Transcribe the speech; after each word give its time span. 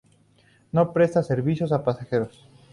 No 0.77 0.85
presta 0.95 1.21
servicios 1.27 1.69
de 1.69 1.77
pasajeros. 1.91 2.43